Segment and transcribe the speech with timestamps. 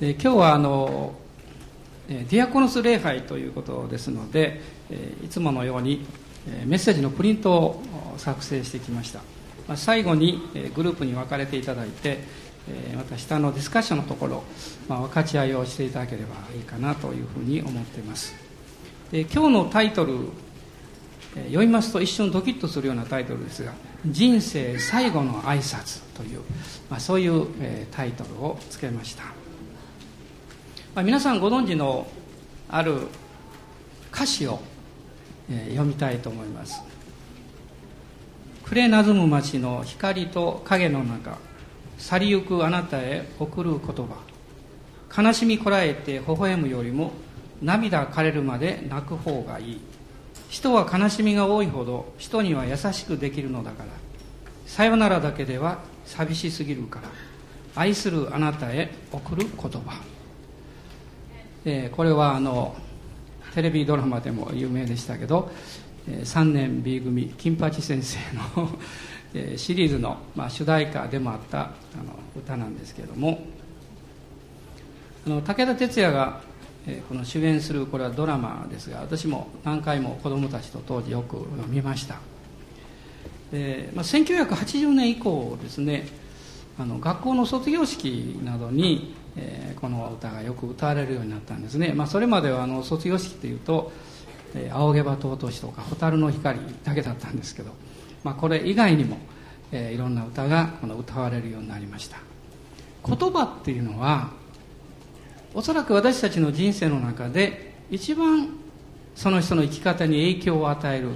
[0.00, 1.12] で今日はあの
[2.08, 4.60] ディアコノス礼拝ということですので
[5.24, 6.06] いつものように
[6.66, 7.82] メッセージのプリントを
[8.16, 9.20] 作成してきました。
[9.76, 10.40] 最後に
[10.74, 12.20] グループに分かれていただいて
[12.94, 14.44] また下のディスカッションのところ、
[14.88, 18.34] まあ、分かち合いをしていただければいいかなというふうに思っています。
[19.10, 20.16] で今日のタイトル
[21.34, 23.72] 読みますと一瞬ドキッとするようなタイトルですが
[24.06, 26.40] 「人生最後の挨拶という、
[26.88, 27.46] まあ、そういう、
[27.90, 29.24] タイトルをつけました、
[30.98, 32.08] ま、皆さんご存知の
[32.68, 33.06] ある
[34.12, 34.58] 歌詞を、
[35.48, 36.82] え読みたいと思います。
[38.64, 41.38] 暮れなずむ街の光と影の中
[41.98, 45.22] 去りゆくあなたへ送る言葉。
[45.22, 47.12] 悲しみこらえて微笑むよりも
[47.62, 49.80] 涙枯れるまで泣く方がいい。
[50.48, 53.90] 人は悲しみが多いほど人には優しくできるのだから。
[54.66, 57.08] さよならだけでは寂しすぎるから。
[57.76, 60.02] 愛するあなたへ送る言葉、
[61.70, 62.74] えー、これはあの
[63.54, 65.50] テレビドラマでも有名でしたけど
[66.08, 68.18] え3年 B 組金八先生
[68.56, 68.70] の
[69.34, 71.74] えシリーズの、まあ、主題歌でもあったあの
[72.34, 73.40] 歌なんですけれども
[75.26, 76.40] あの武田鉄矢が
[76.86, 82.18] えこの主演するこれはドラマですが私も何回も子供たちと当時よく見ました。
[83.52, 86.06] で、まあ、1980年以降ですね
[86.78, 93.90] あの学校の卒業式などに、えー、この歌がよく歌われるようになったんですね、まあ、それまではあの卒業式というと
[94.54, 97.72] 「えー、青毛羽尊し」とか「蛍の光」だけだったんですけど、
[98.22, 99.18] まあ、これ以外にも、
[99.72, 102.18] えー、いろんな歌がこの歌われるようになりました。
[103.04, 104.30] 言葉っていうのは
[105.54, 108.50] おそらく私たちの人生の中で一番
[109.14, 111.10] その人の生き方に影響を与える。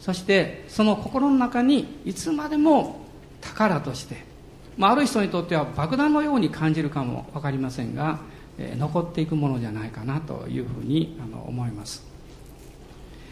[0.00, 3.00] そしてその心の中にいつまでも
[3.40, 4.25] 宝として、
[4.76, 8.18] まあ、ある人にとっては爆弾のように感じるかも分かりませんが、
[8.58, 12.04] えー、残っていくものじゃないかなというふうにあの思います。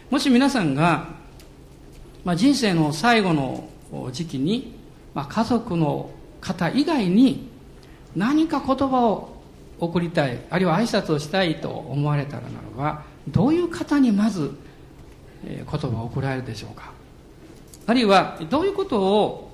[0.09, 1.07] もし皆さんが、
[2.23, 3.69] まあ、人生の最後の
[4.11, 4.75] 時期に、
[5.13, 6.09] まあ、家族の
[6.41, 7.49] 方以外に
[8.15, 9.35] 何か言葉を
[9.79, 14.55] 送りたいあるいは挨拶をしたいと思われたらならばどういう方にまず
[15.43, 16.91] 言葉を送られるでしょうか？
[17.87, 19.44] あるいはどういうことを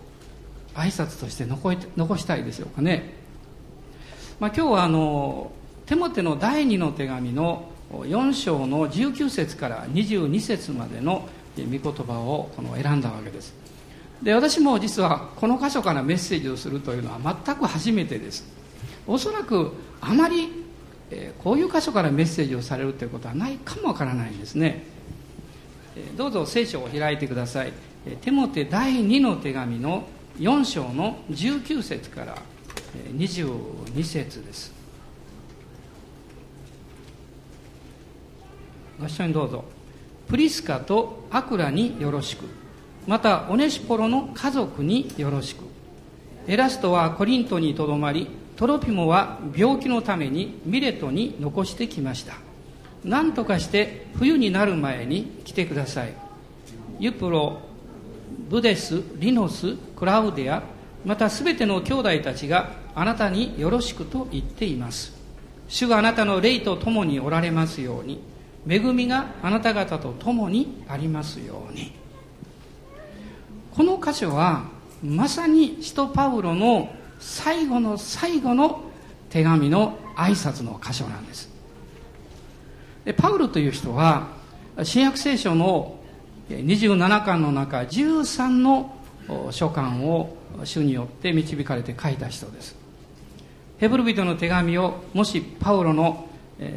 [0.75, 3.13] 挨拶として残残したいでしょうかね、
[4.39, 5.51] まあ、今日はあの
[5.85, 11.27] テモテの第2の手紙の4章の19節から22節までの
[11.57, 13.53] 御言葉をこの選んだわけです。
[14.23, 18.45] で私も実はこの箇所からメッセージをするというのは全く初めてです。
[19.07, 20.49] おそらくあまり、
[21.09, 24.83] え、こういう箇所からメッセージをされるということはないかもわからないんですね、
[25.95, 27.73] え、どうぞ聖書を開いてください、
[28.05, 30.03] え、テモテ第2の手紙の
[30.39, 32.37] 4章の19節から、
[33.15, 34.71] 22節です。
[38.99, 39.63] ご一緒にどうぞ。
[40.27, 42.45] プリスカとアクラによろしく。
[43.07, 45.63] またオネシポロの家族によろしく。
[46.47, 52.35] エラストはコリントにとどまりトロピモは病気のためにミレトに残してきました。
[53.03, 56.13] 何とかして冬になる前に来てください。
[56.99, 57.59] ユプロ
[58.49, 60.63] ブデスリノスクラウディア
[61.05, 65.19] またすべての兄弟たちがあなたによろしくと言っています。
[65.67, 68.21] 主があなたの霊と共におられますように
[68.67, 71.93] 恵みがあなた方と共にありますように。
[73.73, 74.65] この箇所は
[75.01, 78.81] まさに使徒パウロの最後の最後の
[79.29, 81.49] 手紙の挨拶の箇所なんです。
[83.05, 84.27] でパウロという人は
[84.83, 86.00] 新約聖書の
[86.57, 88.95] 27巻の中13の
[89.51, 92.75] 書簡を主によって導かれて書いた人です。
[93.79, 96.28] ヘブル人の手紙をもしパウロの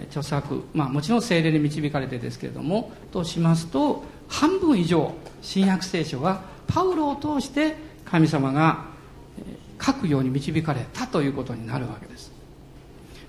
[0.09, 7.77] 著作、まあ、もちろん精霊に導かれてですけれどもとしますと半分以上新約聖書はパウロを通して
[8.07, 8.87] 神様が
[9.81, 12.33] 書くように導かれたということになるわけです。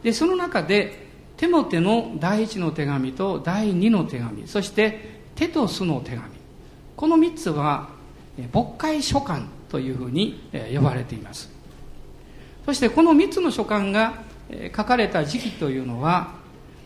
[0.03, 1.05] でその中で
[1.35, 6.34] テモテの第一の手紙と第二の手紙そしてテトスの手紙
[6.95, 7.89] この3つは
[8.53, 11.49] 牧会書簡というふうに呼ばれています。
[12.65, 14.23] そしてこの3つの書簡が
[14.75, 16.33] 書かれた時期というのは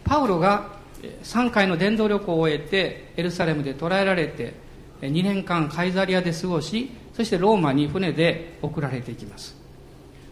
[0.03, 0.79] パウロが
[1.23, 4.53] 3回の伝道旅行を終えてエルサレムで捕らえられて
[5.01, 9.55] 2年間カイザリアで過ごしそしてローマに船で送られていきます。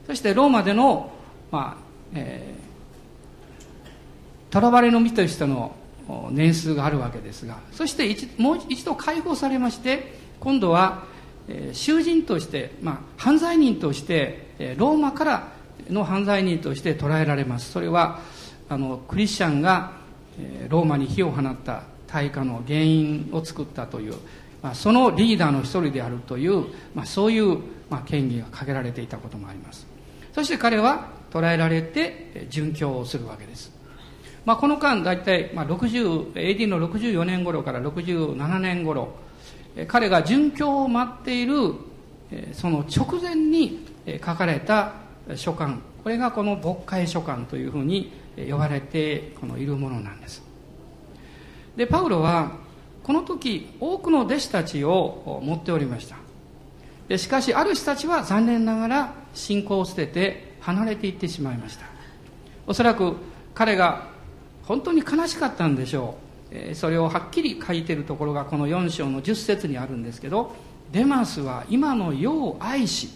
[0.06, 1.12] そしてローマでの、
[1.52, 5.76] まあえー、囚われの身としての
[6.32, 11.04] 年数があるわけですがそして一もう一度解放されまして今度は、
[11.48, 15.52] えー、囚人として、まあ、犯罪人として、えー、ローマから
[15.90, 17.72] の犯罪人として捉えられます。
[17.72, 18.20] それは
[18.70, 19.92] あのクリスチャンが
[20.70, 24.16] ローマに火を放った大火の原因を作ったという、
[24.62, 29.88] まあ、そのリーダーの一人であるという、まあ、そういう、まあ、権利がかけられていたこともあります。
[30.34, 33.72] そして彼は捕らえられて殉教をするわけです、
[34.48, 39.10] まあ、この間大体、まあ、AD の64年頃から67年頃
[39.90, 41.74] 彼が殉教を待っている
[42.54, 43.86] その直前に
[44.26, 44.94] 書かれた
[45.36, 45.80] 書簡。
[46.02, 48.14] これがこの牧会書簡というふうに
[48.50, 50.42] 呼ばれてこのいるものなんです。
[51.76, 52.54] でパウロは
[53.04, 56.16] この時多くの弟子たちを持っておりました。
[57.10, 61.86] でしかしある人たちは残念ながら信仰を捨てて離れていってしまいました。
[62.66, 63.18] おそらく
[63.54, 64.16] 彼が
[64.68, 66.16] 本当に悲しかったんでしょ
[66.52, 66.76] う。
[66.76, 70.56] それをはっきり書いてるところがこの4章の10節にあるんですけど
[70.94, 73.10] デマスは今の世を愛し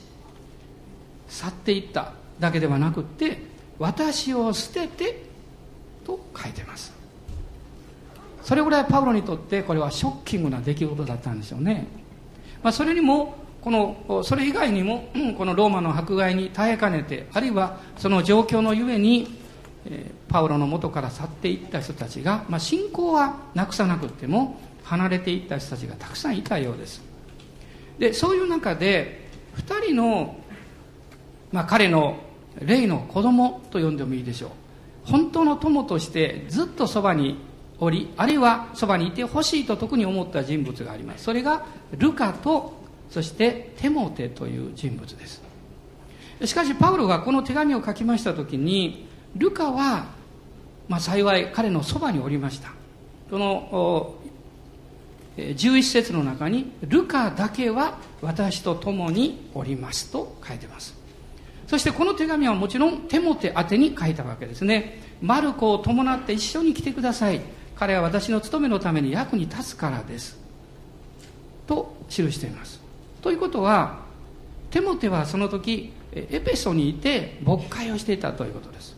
[1.29, 3.39] 去っていっただけではなくって
[3.79, 5.23] 私を捨てて
[6.05, 6.93] と書いてます。
[8.43, 11.85] それぐらいパウロにとってこれはショッキングな出来事だったんですよね、
[12.63, 19.40] まあ、それにもこのそれ以外にもこのローマの迫害に耐えかねてあるいはその状況のゆえに
[20.27, 27.01] パウロの元から去っていった人たちが、まあ、信仰はなくさなくても離れていった人たちがたくさんいたようです。
[27.99, 30.35] でそういう中で2人の、
[31.51, 32.17] まあ、彼の
[32.59, 34.49] 霊の子供と呼んでもいいでしょう。
[35.03, 37.37] 本当の友としてずっとそばに
[37.79, 41.23] おりあるいはそばにいてほしいと特に思った人物があります。
[41.23, 41.65] それが
[41.97, 42.73] ルカと
[43.09, 45.41] そしてテモテという人物です。
[46.45, 50.07] しかしパウロがこの手紙を書きました時にルカは、
[50.87, 52.71] まあ、幸い彼のそばにおりました。
[53.29, 54.15] この
[55.37, 60.93] 11節の中に「ルカだけは私と共におります」と書いてます。
[61.67, 65.01] そしてこの手紙はもちろんテモテ宛てに書いたわけですね。
[65.21, 67.39] マルコを伴って一緒に来てください。
[67.77, 70.37] 彼は私の務めのために役に立つからです。
[71.65, 72.81] と記しています。
[73.21, 73.99] ということは
[74.69, 78.97] テモテはその時エペソにいて牧会をしていたということです。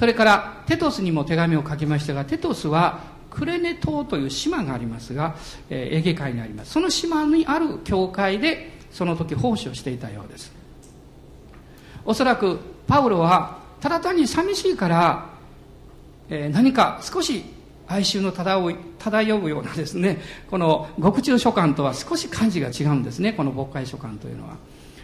[0.00, 5.36] それからテトスにも手紙を書きましたがテトスはクレネ島という島がありますが、
[5.68, 6.70] えー、エーゲ海にあります。
[6.70, 10.54] その島にある教会でその時奉仕をしていたようです。
[12.06, 15.26] おそらくパウロはただ単に寂しいから、
[16.30, 17.44] えー、何か少し
[17.86, 20.18] 哀愁の漂う漂うようなですね
[20.48, 24.56] この獄中書簡とは少し感じが違うんですねこの牧会書簡というのは、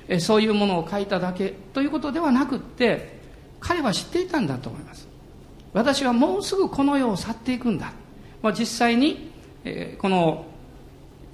[0.09, 3.26] えそういうものを書いただけということではなくって
[3.61, 5.09] 彼は知っていたんだと思います。
[5.73, 7.93] 私はもうすぐこの世を去っていくんだ、
[8.43, 9.31] まあ、実際に、
[9.65, 10.47] えー、この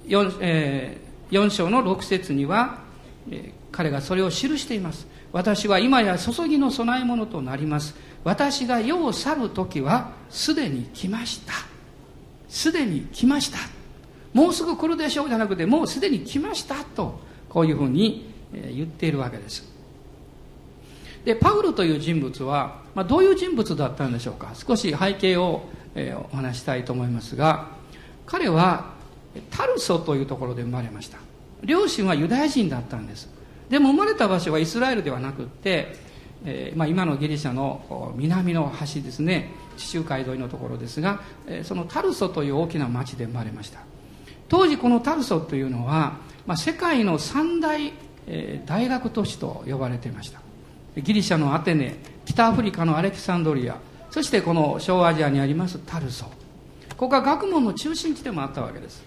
[0.05, 2.79] 4,、えー、4章の6節には、
[3.31, 5.07] えー、彼がそれを記しています。
[5.31, 7.95] 私は今や注ぎの供え物となります。
[8.23, 11.53] 私が世を去る時はすでに来ました。
[12.49, 13.57] すでに来ました。
[14.33, 17.19] もうすぐ来るでしょうじゃなくてもうすでに来ましたと
[17.49, 19.72] こういうふうに言っているわけです。
[21.25, 24.51] でパウロという人物は、まあ、どういう人物だったんでしょうか？
[24.53, 25.63] 少し背景を、
[25.95, 27.69] えー、お話したいと思いますが
[28.25, 28.93] 彼は
[29.49, 31.17] タルソというところで生まれました。
[31.63, 33.29] 両親はユダヤ人だったんです。
[33.69, 35.95] でも生まれた場所はイスラエルではなくって、
[36.45, 39.49] えーまあ、今のギリシャの南の端ですね。
[39.77, 43.79] 地中海沿いのところですが、えー、そのタルソという大きな町で生まれました。
[44.49, 47.93] 当時このタルソというのは、まあ、世界の三大、
[48.27, 50.42] えー、大学都市と呼ばれていました。
[50.95, 51.95] ギリシャのアテネ
[52.25, 53.77] 北アフリカのアレキサンドリア
[54.11, 56.25] そしてこの小アジアにありますタルソ。
[56.95, 59.03] ここが学問の中心地でもあったわけです。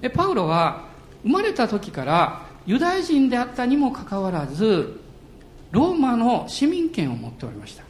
[0.00, 0.84] でパウロは
[1.22, 5.00] 生まれた時からユダヤ人であったにもかかわらず
[5.72, 7.82] ローマの市民権を持っておりました。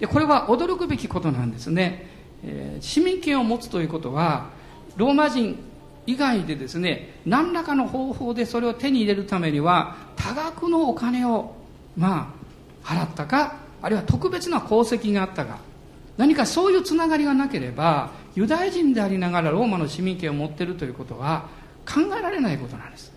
[0.00, 2.06] でこれは驚くべきことなんですね、
[2.42, 4.48] えー、市民権を持つということは
[4.96, 5.56] ローマ人
[6.06, 11.59] 以外でですね何らかの方法でそれを手に入れるためには多額のお金を
[11.96, 12.34] ま
[12.84, 15.58] あ払ったかあるいは特別な功績があったか。
[16.16, 21.48] 何かそういうつながりがなければユダヤ人でありながらローマの市民権を持っているということは
[21.86, 23.10] 考えられないことなんです。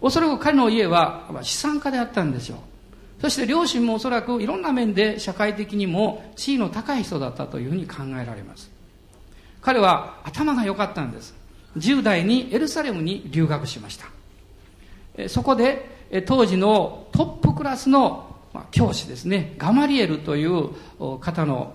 [0.00, 2.58] おそらく彼の家は資産家であったんでしょう。
[3.20, 8.70] そして両親もおそらくいろんな面で社会的にも地位の高い人だったというふうに考えられます。
[9.60, 11.34] 彼は頭が良かったんです。
[11.78, 15.28] 10代にエルサレムに留学しました。
[15.28, 18.36] そこで当時のトップクラスの
[18.70, 19.54] 教師ですね。
[19.58, 20.70] ガマリエルという
[21.20, 21.74] 方の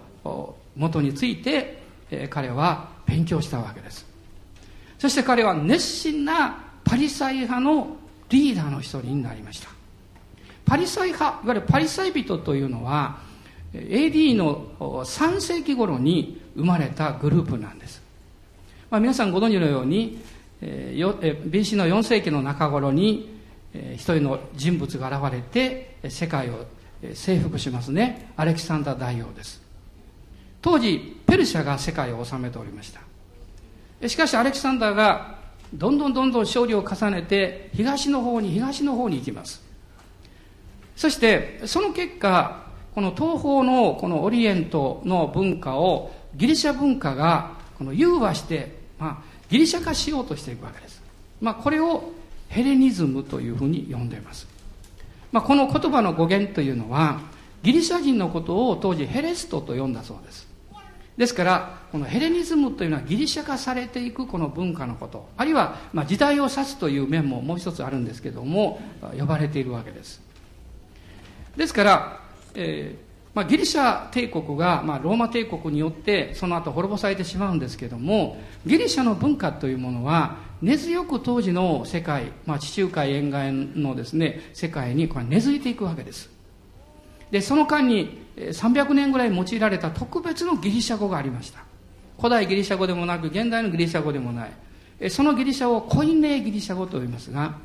[0.75, 1.81] もとについて
[2.29, 4.05] 彼は勉強したわけです。
[4.97, 7.97] そして彼は熱心なパリサイ派の
[8.29, 9.69] リーダーの一人になりました。
[10.65, 13.17] パリサイ派いわゆるパリサイ人というのは
[13.73, 18.01] AD の3世紀頃に生まれたグループなんです、
[18.89, 20.19] まあ、皆さんご存知のように
[20.61, 23.38] BC の4世紀の中頃に
[23.73, 26.65] 一人の人物が現れて世界を
[27.13, 28.31] 征服しますね。
[28.35, 29.61] アレキサンダー大王です。
[30.61, 34.07] 当時ペルシャが世界を治めておりました。
[34.07, 35.39] しかしアレキサンダーが
[35.73, 39.61] どんどんどんどん勝利を重ねて東の方に東の方に行きます。
[40.95, 51.01] そしてその結果この東方のこのオリエントの文化をギリシャ文化がこの融和して、まあ、ギリシャ化しようとしていくわけです、
[51.39, 52.11] まあ、これを
[52.49, 54.47] ヘレニズムというふうに呼んでいます、
[55.31, 57.21] まあ、この言葉の語源というのは
[57.63, 60.47] ギリシャ人のことを当時ヘレストと呼んだそうです。
[61.17, 65.27] ですからこのヘレニズムというのはギリシャ化されていくこの文化のこと。
[65.35, 68.79] あるいはまあ時代を指すという面ももう一つあるんですけども
[69.17, 70.21] 呼ばれているわけです。
[71.57, 72.21] ですから、
[72.55, 86.29] えーまあ、ギリシャ帝国が、まあ、ローマ帝国によってその後滅ぼされてしまうんですけどもギリシャの文化というものは根強く当時の世界、まあ、地中海沿岸のですね世界にこれ根付いていくわけです。
[87.31, 91.63] でその間に300年ぐらい用いられた特別のギリシャ語がありました。
[92.17, 94.51] 古代ギリシャ語でもなく現代のギリシャ語でもない。
[95.09, 97.57] そのギリシャ語をコインレイギリシャ語と言いますが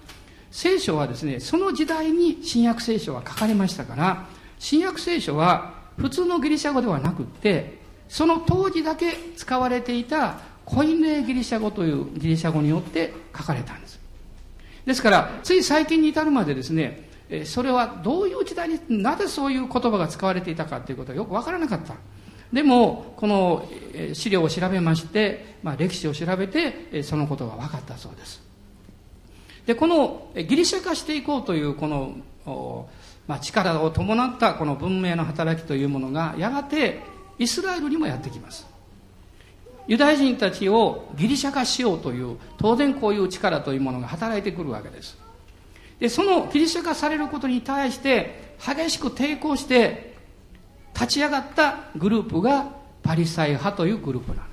[0.52, 4.26] 聖書はですねその時代に新約聖書は書かれましたから
[4.60, 14.00] 新約聖書は普通のギリシャ語ではなくってその当時だけ使われていたコインレイギリシャ語というギリシャ語によって書かれたんです。
[14.86, 17.08] ですからつい最近に至るまでですね
[17.44, 21.94] それはどういう時代になぜそういう言葉が使われていたかということはよく分からなかった。
[22.52, 23.68] でもこの
[24.12, 28.42] 資料を調べまして、まあ、歴史を調べてそのことが分かったそうです。
[29.66, 32.88] でこのギリシャ化していこうというこの、
[33.26, 37.00] まあ、力を伴ったこの文明の働きというものがやがて
[37.38, 38.73] イスラエルにもやってきます。
[39.86, 45.18] ユダヤ人たちをギリシャ化しようという当然こういう力というものが働いてくるわけです。
[46.00, 50.14] でそのギリシャ化されることに対して激しく抵抗して
[50.94, 52.66] 立ち上がったグループが
[53.02, 54.50] パリサイ派というグループなん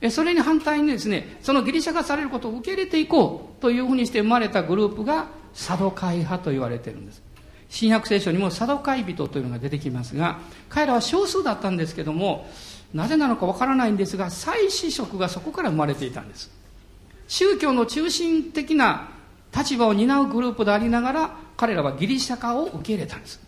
[0.00, 0.16] です。
[0.16, 7.22] それに反対にですねそのギリシャ化されることを受け入れていこうというふうにして生まれたグループがサドカイ派と言われてるんです。
[7.68, 10.38] 新約聖書にもサドカイ人というのが出てきますが
[10.70, 12.48] 彼らは少数だったんですけども
[12.94, 16.50] なぜなのかわからないんですが祭司職がそこから生まれていたんです。
[17.26, 19.10] 宗教の中心的な
[19.54, 23.40] 立場を担うグループでありながら彼らはギリシャ化を受け入れたんです。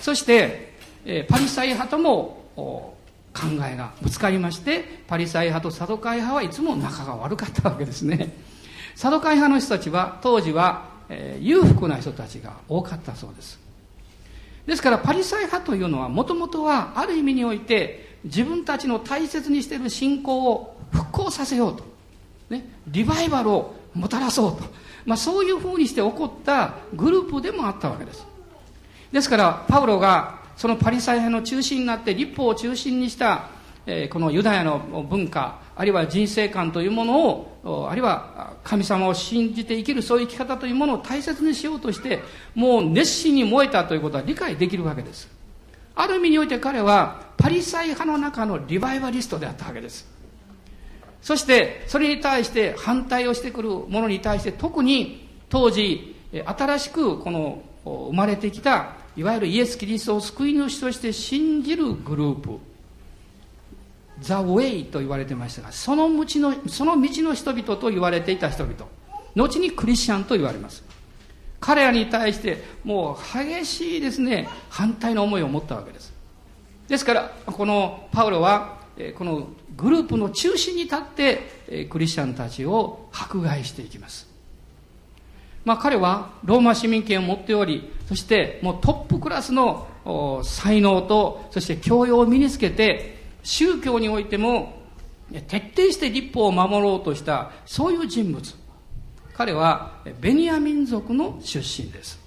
[0.00, 0.74] そして、
[1.04, 2.96] えパリサイ派とも考
[3.68, 8.36] えがぶつかりましてパリサイ派とサドカイ派はいつも仲が悪かったわけですね。
[8.94, 13.58] サドカイ派の人たちは当時は、え裕福な人たちが多かったそうです。
[14.66, 21.84] ですからパリサイ派というのはもともとはある意味において自分たちの大切にしている信仰を復興させようと、
[22.50, 24.64] ね、リバイバルをもたらそうと。
[25.04, 28.26] まあ、そういうふうにして起こったグループでもあったわけです。
[29.12, 33.48] ですからパウロがそのパリサイ派の中心になって立法を中心にした、
[33.86, 34.78] え、このユダヤの
[35.08, 42.20] 文化あるいは人生観というものをあるいは神様を信じて生きるそういう生き方というものを大切にしようとして
[42.54, 45.35] もう熱心に燃えたということは理解できるわけです。
[45.96, 50.06] ある意味において彼はパリサイ派の中のリバイバリストであったわけです。
[51.22, 62.58] そしてそれに対して反対をしてくるものに対して特に当時新しくこの生まれてきたいわゆるイエス・キリストを救い主として信じるグループ
[64.20, 68.86] ザ・ウェイと言われてましたがその道のその道の人々と言われていた人々
[69.34, 70.84] 後にクリスチャンと言われます。
[71.60, 76.12] 彼らに対してもう激しいですね反対の思いを持ったわけです。
[76.88, 78.76] ですからこのパウロは
[79.16, 84.28] このグループの中心に立ってクリスチャンたちを迫害していきます。
[85.64, 89.88] まあ彼はローマ市民権を持っておりそしてもうトップクラスの
[90.44, 94.80] 才能とそして教養を身につけて宗教においても
[95.48, 98.65] 徹底して立法を守ろうとしたそういう人物。
[99.36, 102.18] 彼はベニヤ民族の出身です。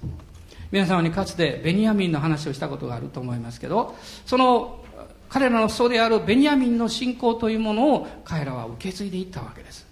[0.72, 3.96] 皆様にかつてベニヤ民の話をしたことがあると思いますけど
[4.28, 4.84] その
[5.28, 9.88] 彼らの祖であるベニヤミンの信仰というものを彼らは受け継いでいったわけです。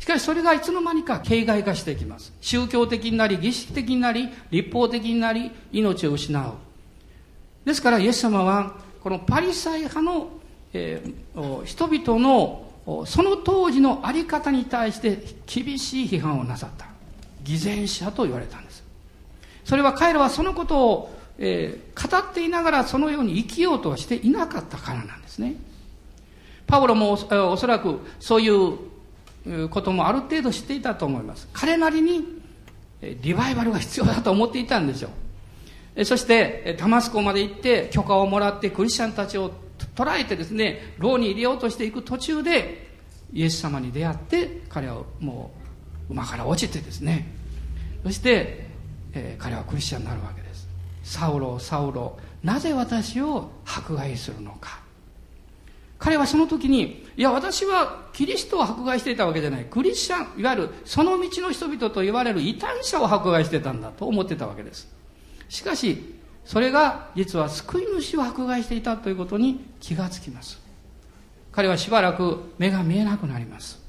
[0.00, 2.32] しかしそれがいつの間にか形骸化していきます。
[2.40, 6.52] 宗教的になり儀式的になり立法的になり命を失う。
[7.64, 10.30] ですからイエス様はこのパリサイ派の、
[10.72, 12.65] えー、人々の
[13.06, 16.86] その当時の在り方に対して厳しい批判をなさった
[17.42, 18.84] 偽善者と言われたんです
[19.64, 25.56] それは彼らはそのことを、えー、語っていながらそのように生きようとはしていなかったからなんですね。
[26.68, 31.48] パウロもおそらくそういうこともある程度知っていたと思います。
[31.52, 32.24] 彼なりに
[33.20, 35.10] リバイバルが必要だと思っていたんですよ。
[36.04, 39.50] そして、タマスコまで行って許可をもらってクリスチャンたちを
[39.96, 42.86] 捉えてですね、牢に入れようとしていく途中で、
[43.32, 45.50] イエス様に出会って、彼はも
[46.08, 47.26] う馬から落ちてですね、
[48.04, 48.66] そして、
[49.14, 50.68] えー、彼はクリスチャンになるわけです。
[51.02, 54.80] サウロ、サウロ、なぜ私を迫害するのか。
[55.98, 59.64] 彼はその時に、いや、私はキリストを迫害していたわけじゃない。
[59.64, 64.88] クリスチャン、いわゆるその道の人々と言われる異端者を迫害してたんだと思ってたわけです。
[65.48, 66.15] しかし、
[66.46, 70.60] それが実は救い主を迫害していたということに気がつきます。
[71.50, 73.82] 彼はしばらく目が見えなくなります。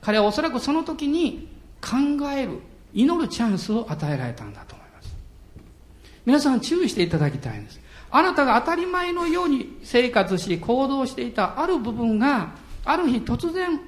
[0.00, 1.48] 彼はおそらくその時に
[1.80, 1.96] 考
[2.30, 2.60] える、
[2.94, 5.14] 祈るチャンスを与えられたんだと思います。
[6.24, 7.80] 皆さん注意していただきたいんです。
[8.10, 12.52] あなたが当たり前のように生活し行動していたある部分が
[12.84, 13.80] ある日突然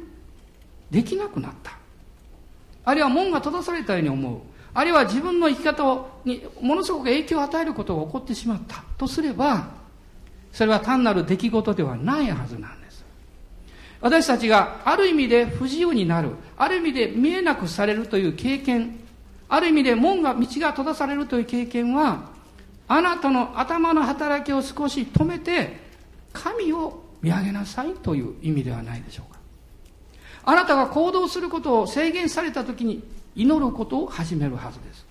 [0.90, 1.78] できなくなった。
[2.84, 4.40] あるいは門が閉ざされたように思う。
[4.75, 9.69] あるいは自分の生き方にものすごく影響を与えることが起こってしまったとすれば、
[10.52, 13.04] それは単なる出来事ではないはずなんです。
[14.00, 18.99] 私たちがある意味で不自由になる、ある意味で見えなくされるという経験、
[19.49, 22.31] ある意味で門が、道が閉ざされるという経験は、
[22.88, 25.81] あなたの頭の働きを少し止めて、
[26.33, 29.38] 神を見上げなさいという意味ではないでしょうか。
[30.45, 33.02] あなたが行動することを制限されたときに
[33.37, 35.05] 祈ることを始めるはずです。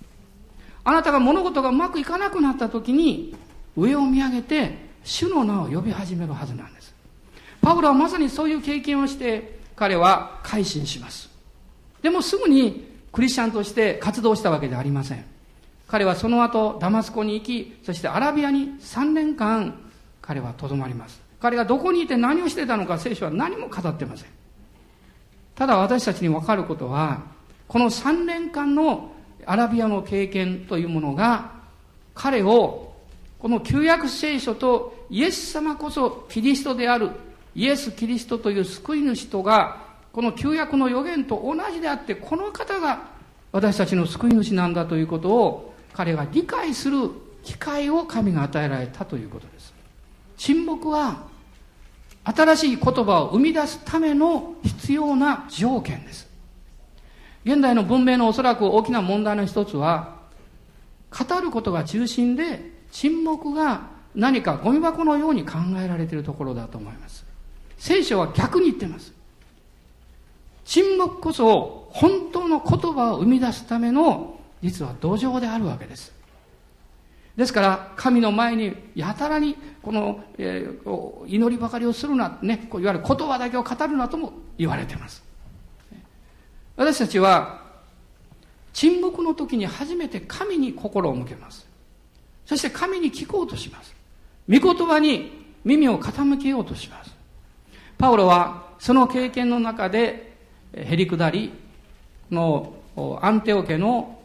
[0.84, 3.36] あなたが物事がうまくいかなくなったときに
[3.78, 6.94] 上を見上げて主の名を呼び始めるはずなんです。
[7.62, 11.30] パウロはまさにそういう経験をして彼は改心します。
[12.02, 15.26] でもすぐにクリスチャンとして活動したわけではありません。
[15.88, 19.80] 彼はその後ダマスコに行き、そしてアラビアに3年間
[20.22, 21.22] 彼はとどまります。
[21.40, 24.30] 彼がどこにいて何をしてたのか聖書は何も語ってません。
[25.56, 27.22] ただ私たちにわかることは、
[27.74, 29.10] この3年間の
[29.48, 31.54] アラビアの経験というものが、
[32.14, 32.94] 彼を、
[33.40, 37.10] この旧約聖書とイエス様こそキリストである、
[37.56, 43.08] イエス・キリストという救い主とが、この旧約の予言と同じであって、この方が
[43.52, 47.10] 私たちの救い主なんだということを、彼が理解する
[47.44, 49.74] 機会を神が与えられたということです。
[50.38, 51.24] 沈黙は、
[52.24, 56.33] 新しい言葉を生み出すための必要な条件です。
[57.46, 60.18] 現代の文明のおそらく大きな問題の一つは、
[61.12, 67.26] 語ることが中心で、沈黙が何かゴミ箱のように考えられているところだと思います。
[67.78, 69.14] 聖書は逆に言ってます。
[70.66, 76.14] 沈黙こそ本当の言葉を生み出すための実は土壌であるわけです。
[77.36, 85.24] ですから、神の前にやたらにこの、えー、祈りばかりをするな、ね、いわゆる言葉だけを語るなとも言われています。
[86.76, 87.62] 私たちは
[88.74, 91.68] 沈黙の時に初めて神に心を向けます。
[92.46, 93.96] そして神に聞こうとします。
[94.50, 97.14] 御言葉に耳を傾けようとします。
[97.98, 100.34] パウロはその経験の中で
[100.74, 101.52] へり下り、
[102.34, 102.74] の
[103.22, 104.20] アンテオ家の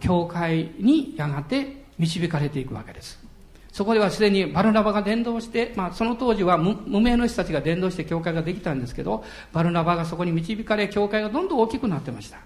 [0.00, 3.21] 教会にやがて導かれていくわけです。
[3.72, 12.38] そこではすでにバルナバが伝道して、まあ、その当時は無名の人たちが伝道して教会ができたんですけど、バルナバがそこに導かれ、教会がどんどん大きくなってました。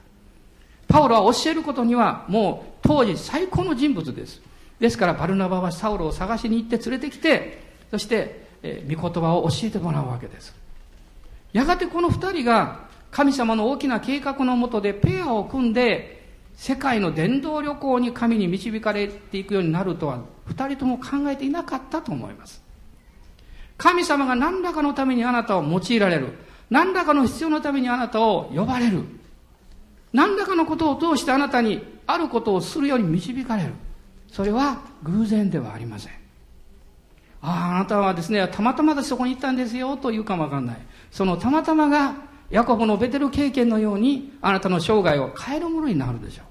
[0.87, 4.41] パウロは教えることにはもう当時最高の人物です。
[4.79, 7.61] ですからバルナバはサウロを探しに行って連れてきて、
[7.91, 10.55] そして、えー、御言葉を教えてもらうわけです。
[11.53, 16.26] やがてこの二人が神様の大きな計画のもとでペアを組んで、
[16.57, 22.63] 世界の伝道旅行に神に導かれていくようになるとは二人とも考えていなかったと思います。
[23.77, 26.33] 神様が何らかのためにあなたを用いられる。
[26.71, 29.05] 何らかの必要のためにあなたを呼ばれる。
[30.13, 33.75] 何らかのことを通してあなたにあることをするように導かれる。
[34.33, 36.13] それは偶然ではありません。
[37.43, 40.79] ああ、あなたはですね、たまたまでそこに行ったんですよというかもわかんない。
[41.11, 42.15] そのたまたまが
[42.51, 46.47] ヤコブのベテル経験のようにあなたの生涯を変えるものになるでしょう。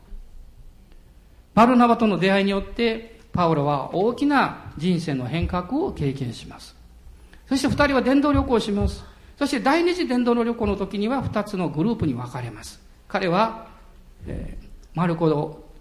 [1.53, 6.75] バルナバとの出会いによってパウロは大きな人生の変革を経験します。
[7.47, 9.03] そして二人は伝道旅行をします。
[9.38, 12.81] そして第二次伝道の旅行の時には二つのグループに分かれます。
[13.08, 13.67] 彼は、
[14.27, 15.25] えー、マルコ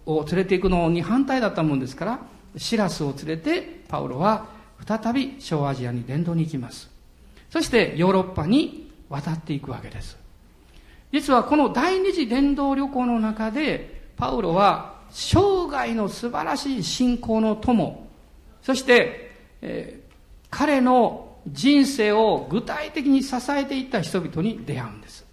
[0.07, 2.21] を連れて行くのに反対だったもんですから、
[2.57, 4.47] シラスを連れてパウロは
[4.87, 6.91] 再び小アジアに伝道に行きます。
[7.51, 8.84] そしてヨーロッパに
[9.21, 10.17] 渡っていくわけです。
[11.13, 18.09] 実はこの第二次伝道旅行の中で、パウロは生涯の素晴らしい信仰の友
[18.63, 19.31] そして、
[19.63, 20.15] えー、
[20.51, 25.25] 彼の人生を具体的に支えていった人々に出会うんです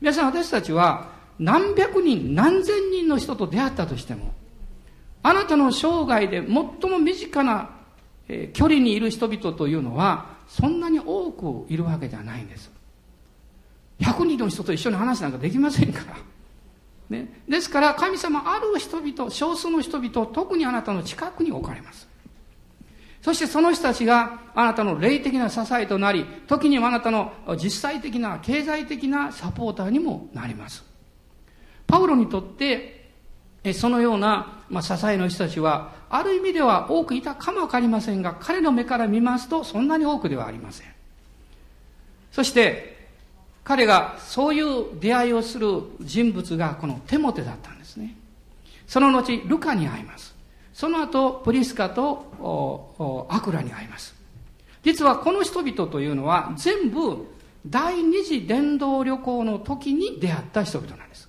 [0.00, 4.32] 皆さん私たちは何百人何千人の人と出会ったとしても
[5.22, 7.70] あなたの生涯で最も身近な、
[8.28, 12.70] えー、距離にいる人々というのはそんなに多くいるわけではないんです
[14.00, 16.16] 100人の人と一緒に話なんかできませんから。
[17.08, 22.08] ね、ですから神様ある人々少数の人々特にあなたの近くに置かれます。
[23.22, 30.84] そしてその人たちがあなたの霊的な支えとなり時にはあなたの実際的な経済的なサポーターにもなります。
[31.86, 33.10] パウロにとって
[33.72, 40.86] そのような、まあ、支えの人たちはある意味では多くいたかもわかりませんが彼の目から見ますとそんなに多くではありません。
[42.32, 42.95] そして
[43.66, 48.14] 彼がそういう出会いをする人物がこのテモテだったんですね。
[48.86, 50.36] その後、ルカに会います。
[50.72, 54.14] その後、プリスカとアクラに会います。
[54.84, 57.26] 実はこの人々というのは全部
[57.66, 61.28] 第二次伝道旅行の時に出会った人々なんです。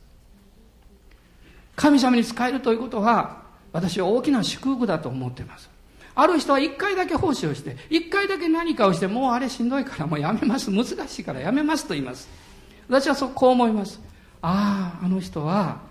[1.76, 3.41] 神様に仕えるということは
[3.73, 5.71] 私は大きな祝福だと思っています。
[6.19, 10.71] ある人は一回だけ奉仕をして、一回だけ何かをして、もうあれしんどいからもうやめます。
[10.71, 12.27] 難しいからやめますと言います。
[12.89, 14.01] 私はそうこう思います。
[14.41, 15.82] ああ、あの人は、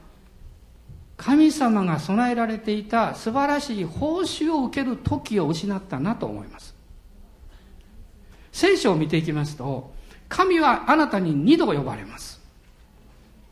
[1.17, 6.75] 神様が備えられていた素晴らしい報酬を受ける時を失ったなと思います。
[8.51, 9.95] 聖書を見ていきますと、
[10.29, 12.41] 神はあなたに二度呼ばれます。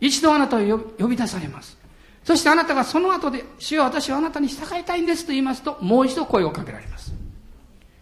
[0.00, 1.83] 一度あなたを呼び出されます。
[2.24, 7.12] そしてあなたがその後で、主よ私はあなたに従いたいんですと言いますと、もう一度声をかけられます。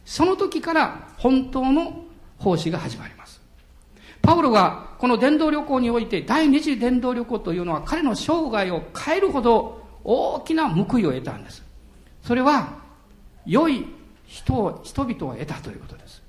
[0.04, 2.04] その時から本当の
[2.38, 3.40] 奉仕が始まります。
[4.22, 11.64] パウロがこの伝道旅行において第二次伝道旅行というのは彼の生涯を変えるほど大きな報いを得たんです。
[12.22, 12.74] それは
[13.44, 13.86] 良い
[14.26, 16.22] 人を、人々を得たということです。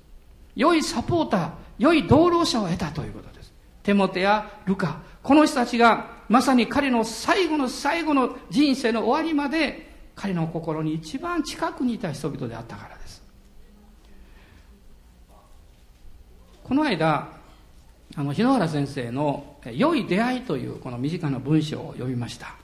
[0.56, 3.52] 良いサポーター、良い道路者を得たということです。
[3.82, 13.24] テモテやルカ、この人たちがまさに彼の最後の最後の人生の終わりまで彼の心に一番近くにいた人々であったからです。
[16.62, 17.28] この間
[18.16, 22.54] あの日野原先生の「良い出会い」というこの短な文章を読みました、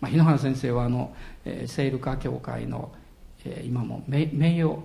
[0.00, 1.14] まあ、日野原先生はあの、
[1.46, 2.92] えー、聖ルカ教会の、
[3.44, 4.76] えー、今も名誉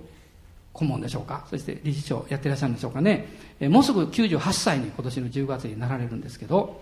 [0.72, 1.46] 顧問でしょうか。
[1.50, 3.28] そして理事長やってらっしゃるんでしょうかね、
[3.60, 6.82] えー、もうすぐ98歳に今年の10月になられるんですけど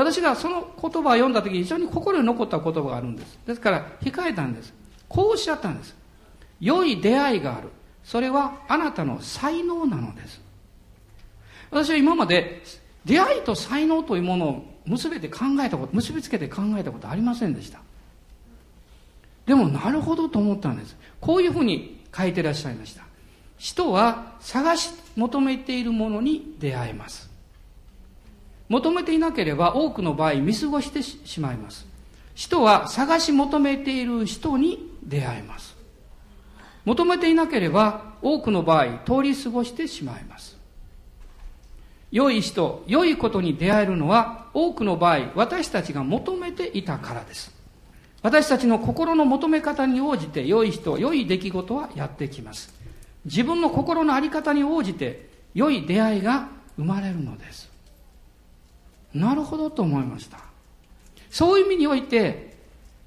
[0.00, 3.38] 私がその言葉を読んだ時に非常に心に残った言葉があるんです。
[3.46, 4.74] ですから控えたんです。
[5.08, 5.96] こうおっしゃったんです。
[6.60, 7.68] 良い出会いがある。
[8.04, 10.40] それはあなたの才能なのです。
[11.70, 12.62] 私は今まで
[13.04, 17.80] 出会いと才能というものを結べて考えたこと結びつけて考えたことありませんでした。
[19.46, 20.96] でもなるほどと思ったんです。
[21.20, 23.02] こういうふうに書いてらっしゃいました。
[23.56, 27.25] 人は探し求めているものに出会えます。
[28.68, 31.86] 求めていなければ多くの場合見過ごしてしまいます。
[32.34, 35.76] 人は探し求めている人に出会えます。
[36.84, 40.56] 求めていなければ多くの場合通り過ごしてしまいます。
[42.12, 47.52] 良い人良いことに出会えるのは多くの場合私たちが求めていたからです。
[48.22, 52.74] 私たちの心の求め方に応じて良い人良い出来事はやってきます。
[53.24, 57.65] 自分の心の在り方に応じて良い出会いが生まれるのです。
[59.18, 60.38] なるほどと思いました。
[61.30, 62.56] そういう意味において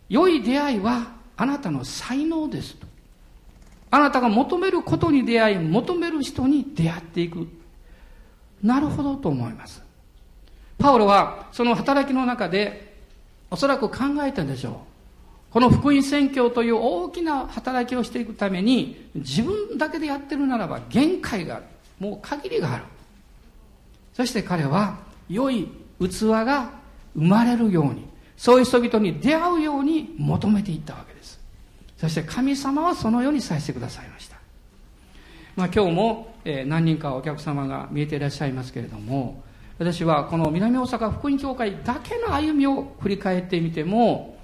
[0.10, 2.88] 良い出会いはあなたの才能ですと。
[3.92, 7.48] あなたが求めることに出会い求める人に出会っていく。
[8.62, 9.82] なるほどと思います。
[10.78, 12.96] パウロはその働きの中で
[13.52, 15.54] おそらく考えたでしょう。
[15.54, 21.66] この福音宣教という大きな働きをしていくために自分だけでやってるならば限界がある。
[22.00, 22.84] もう限りがある。
[24.14, 25.68] そして彼は良い
[26.00, 26.72] 器が
[27.16, 28.08] 生まれるように
[28.38, 31.40] そういう人々に出会うように求めていったわけです。
[32.00, 34.38] そして神様はそのようにさせてくださいました、
[35.58, 39.44] まあ、今日も、えー、何人かお客様が見えていらっしゃいますけれども
[39.78, 44.38] 私はこの南大阪福音教会だけの歩みを振り返ってみても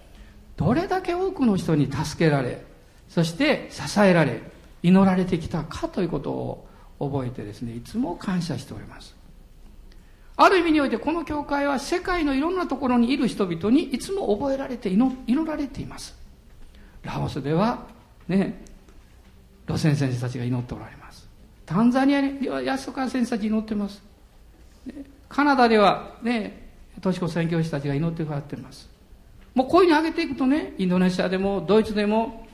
[0.58, 2.62] どれだけ多くの人に助けられ
[3.08, 4.42] そして支えられ
[4.84, 6.68] 祈られてきたかということを
[7.00, 9.15] 覚えてですねいつも感謝しております。
[10.38, 16.16] ある意味においてこの教会は世界のいろんなところにいる人々にいつも覚えられて祈られています。
[17.04, 17.86] ラオスでは
[18.28, 18.64] ね
[19.68, 21.28] 路線先生たちが祈っておられます。
[21.66, 24.04] タンザニアには安岡先生たち祈ってます、
[25.30, 26.70] カナダではね
[27.02, 28.90] としこ宣教師たちが祈ってくださっています。
[29.54, 32.46] もうこういうふうに上げていくとね、インドネシアでもドイツでも、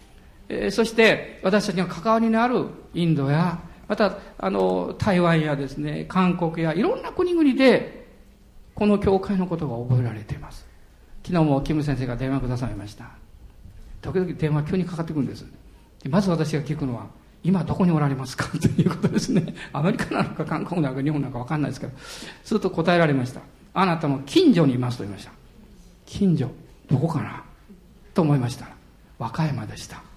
[0.49, 3.59] えー、そして私たちが関わりのあるインドや、
[3.91, 8.07] また、あの、台湾やですね、韓国やいろんな国々で、
[8.73, 10.65] この教会のことが覚えられています。
[11.25, 13.09] 昨日もキム先生が電話くださいました。
[14.01, 15.45] 時々電話急にかかってくるんです。
[16.09, 17.07] まず私が聞くのは、
[17.43, 18.45] 今どこにおられますか？
[18.59, 19.53] ということですね。
[19.73, 21.91] アメリカなのか韓国なのか日本なのかわかんないですけど、
[22.45, 23.41] すると答えられました。
[23.73, 25.33] あなたの近所にいますと言いました。
[26.05, 26.49] 近所、
[26.89, 27.43] どこかな？
[28.13, 28.69] と思いました。
[29.19, 30.10] 和歌山でした。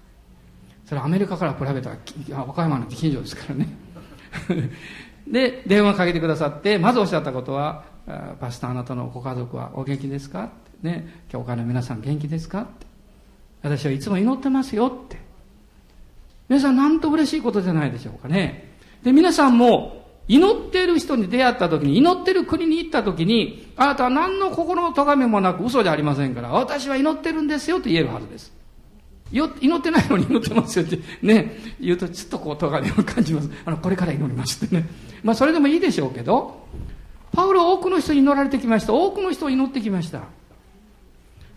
[0.94, 1.96] それアメリカから比べたら、
[2.38, 3.68] 和歌山の近所ですからね。
[5.26, 7.82] で、電話かけてくださって、まずおっしゃったことは、
[8.38, 10.44] パスタあなたのご家族はお元気ですか？
[10.44, 10.48] っ
[10.82, 12.60] てね、教会の皆さん元気ですか？
[12.62, 12.86] って。
[13.62, 15.18] 私はいつも祈ってますよって。
[16.48, 18.72] 皆さんなんと嬉しいことじゃないでしょうかね？
[19.02, 28.52] で、皆さんも祈ってる人に出会った時に、祈ってる国に行った時に、あなたは何の心の咎めもなく嘘じゃありませんから、私は祈ってるんですよと言えるはずです。
[29.34, 33.50] 祈ってないのに祈ってますよってね、言うとちょっとこう咎めを感じます。
[33.64, 34.88] あの、これから祈りますってね。
[35.24, 36.66] まあそれでもいいでしょうけど、
[37.32, 38.94] パウロは多くの人に祈られてきました。
[38.94, 40.22] 多くの人を祈ってきました。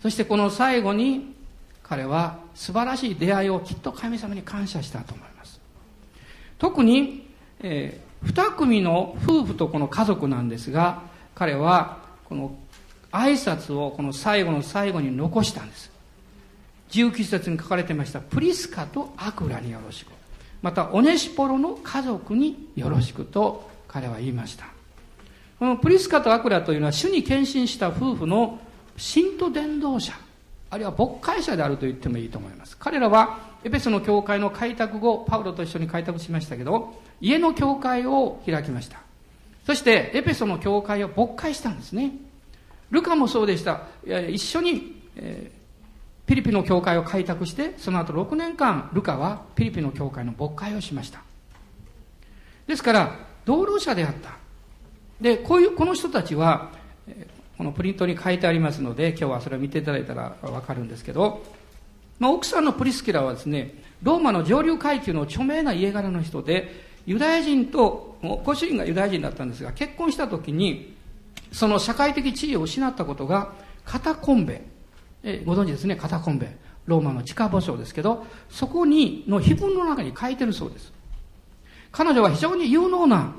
[0.02, 1.34] そしてこの最後に
[1.82, 5.60] 彼は素晴らしい出会いをきっと神様に感謝したと思います。
[6.58, 7.28] 特に、
[7.60, 11.02] えー、二組の夫婦とこの家族なんですが、
[11.34, 12.56] 彼はこの
[13.12, 15.97] 挨拶をこの最後の最後に残したんです。
[16.90, 20.08] 19節に書かれてました、プリスカとアクラによろしく。
[20.62, 24.66] また、オネシポロの家族によろしくと彼は言いました。
[25.58, 28.60] このプリスカとアクラというのは主に献身した夫婦の
[28.96, 30.12] 信徒伝道者。
[30.70, 32.76] あるいは牧会者であると言ってもいいと思います。
[32.78, 39.00] 彼らはエペソの教会の開拓後、パウロと一緒に開拓しましたけど、家の教会を開きました。
[39.66, 42.12] そして、エペソの教会を牧会したんですね。
[42.90, 43.82] ルカもそうでした。
[44.30, 45.57] 一緒に、えー、
[46.28, 51.22] ピリピの教会を開拓して、その後6年間、ルカはピリピの教会の牧会をしました。
[52.66, 54.36] ですから、道路者であった。
[55.22, 56.70] で、こういう、この人たちは、
[57.56, 61.42] このプリントに書いてありますので、今日はそれを見ていただいたらわかるんですけど、
[62.18, 70.94] まあ、奥さんのプリスキラはですね、ローマの上流階級の著名な家柄の人で、ユダヤ人と、ご主人がユダヤ人だったんですが、結婚した時に、
[71.52, 73.54] その社会的地位を失ったことが、
[73.86, 74.62] カタコンベ、
[75.30, 76.56] えご存知ですね、カタコンベ。
[76.86, 80.92] ローマの地下墓所ですけど、そこに、の碑文の中に書いてるそうです。
[81.92, 83.34] 彼女は非常に有能な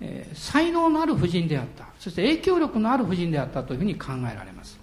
[0.00, 1.86] えー、才能のある婦人であった。
[1.98, 4.78] そして影響力のある婦人であったというふうに考えられます。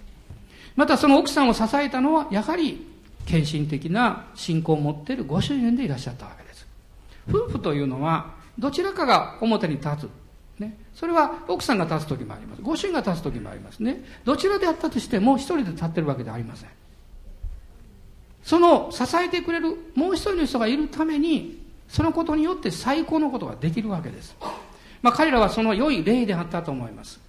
[0.76, 2.86] またその奥さんを支えたのは、やはり
[3.26, 6.68] 献身的な信仰を持っているご主人でいらっしゃったわけです。
[7.30, 10.10] 夫婦というのは、どちらかが表に立つ。
[10.60, 10.78] ね。
[10.94, 12.62] それは奥さんが立つ時もあります。
[12.62, 14.04] ご主人が立つ時もありますね。
[14.24, 16.70] どちらであったとしても一人で立ってるわけではありません。
[18.44, 24.36] その支えてくれるもう一人の人がいるために、そのことによって最高のことができるわけです。
[25.02, 27.20] まあ、彼らはその良い例であったと思います。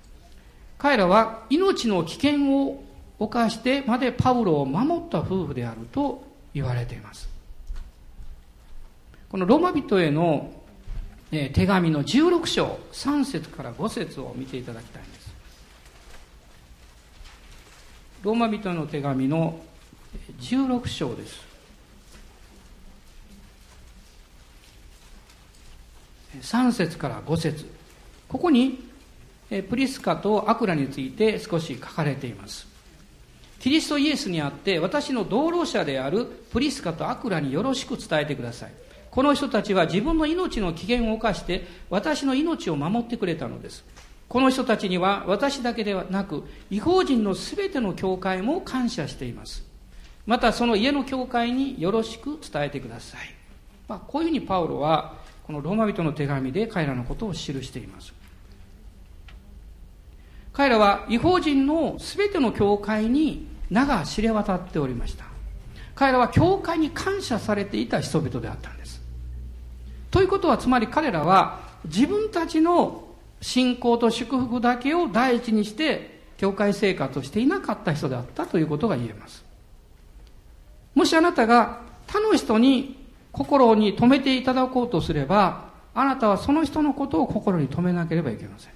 [0.78, 2.84] 彼らは命の危険を
[3.18, 7.28] 犯してまでパウロを守った夫婦であると言われています。
[9.28, 10.50] このローマ人への
[11.30, 15.34] 手紙の16章3節から5節を見ていただきたいんです。
[18.22, 19.60] ローマ人の手紙の
[20.40, 21.48] 16章です。
[26.42, 27.66] 3節から5節
[28.28, 28.86] ここに
[29.70, 32.66] プリスカとアクラについて少し書かれています
[33.60, 38.72] キリストイエスにあって私の道路者であるプリスカとアクラによろしく伝えてください
[39.18, 43.84] この人たちは自分の命の危険を冒して私の命を守ってくれたのです。
[44.28, 49.66] この人たちには私だけではなく違法人の全ての教会も感謝しています。
[50.24, 53.34] またその家の教会によろしく伝えてください、
[53.88, 58.14] まあ、こういうふうにパウロはこのローマ人の手紙で彼らのことを記しています。
[60.52, 65.24] 彼らは違法人の全ての教会に名が知れ渡っておりました。
[65.96, 68.97] 彼らは教会に感謝されていた人々であったんです。
[70.10, 73.04] ということはつまり彼らは自分たちの
[73.40, 79.44] 信仰と祝福だけを第一にして教会生活をしていなかった人であったということが言えます
[80.94, 82.96] もしあなたが他の人に
[83.30, 88.72] 心に留めていただこうとすれば、あなたはその人のことを心に留めなければいけません。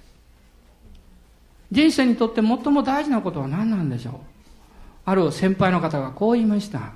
[1.71, 4.13] 人生にとって最も大事なことは何なんでしょう？
[5.05, 6.93] ある先輩の方がこう言いました。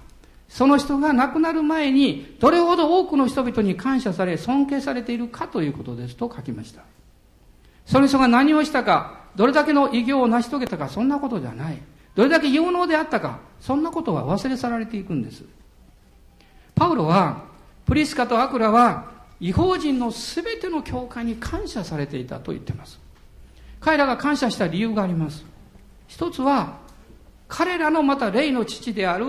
[0.50, 6.82] その人が亡くなる前に、どれほど多くの人々に感謝され、尊敬されているかということですと書きました。
[7.86, 11.78] その人が何をしたか、どれだけの偉業を成し遂げたか、そんなことじゃない。
[12.16, 15.44] どれだけ有能であったか、そんなことは忘れ去られていくんです。
[16.74, 17.44] パウロは、
[17.86, 23.00] プリスカとアクラは、違法人のすべての教会に感謝されていたと言っています。
[23.80, 25.46] 彼らが感謝した理由があります。
[26.08, 26.78] 一つは、
[27.48, 29.26] 彼らのまた霊の父である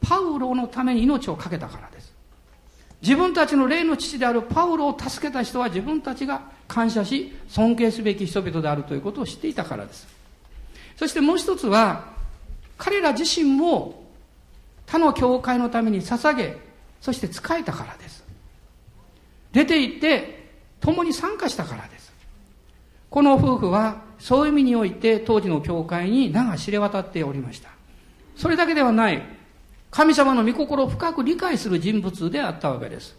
[0.00, 2.12] パウロのために命を懸けたからです。
[3.02, 10.06] 自分たちの霊の父であるパウロを助けた人は自分たちが感謝し、尊敬すべき人々であるということを知っていたからです。
[10.96, 12.12] そしてもう一つは、
[12.76, 14.04] 彼ら自身も
[14.86, 16.58] 他の教会のために捧げ、
[17.00, 18.24] そして仕えたからです。
[19.52, 22.12] 出て行って共に参加したからです。
[23.08, 27.70] この夫婦はそういう意味において当時の教会に名が知れ渡っておりました。
[28.36, 29.22] それだけではない。
[29.90, 33.16] 神様の御心を深く理解する人物であったわけです。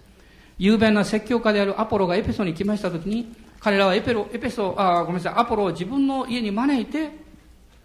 [0.58, 7.12] 雄弁な説教家であるアポロがエペソに来ましたときに、彼らはエペロ、エペソ、あ、ごめんなさい、アポロを自分の家に招いて、